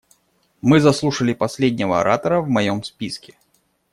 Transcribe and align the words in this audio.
Мы 0.61 0.79
заслушали 0.79 1.35
последнего 1.35 1.99
оратора 1.99 2.41
в 2.41 2.49
моем 2.49 2.83
списке. 2.83 3.35